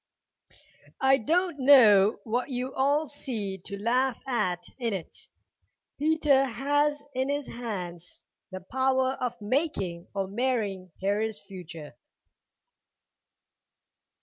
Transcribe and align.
"I 1.01 1.19
don't 1.19 1.59
know 1.59 2.21
what 2.23 2.49
you 2.49 2.73
all 2.73 3.05
see 3.05 3.59
to 3.65 3.77
laugh 3.79 4.19
at 4.25 4.63
in 4.79 4.93
it. 4.93 5.29
Peter 5.99 6.45
has 6.45 7.03
in 7.13 7.29
his 7.29 7.45
hands 7.45 8.23
the 8.49 8.61
power 8.61 9.11
of 9.21 9.39
making 9.39 10.07
or 10.15 10.27
marring 10.27 10.91
Harry's 11.01 11.37
future." 11.37 11.95